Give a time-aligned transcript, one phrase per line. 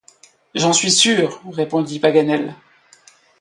[0.55, 1.39] J’en suis sûr!
[1.53, 2.55] répondit Paganel.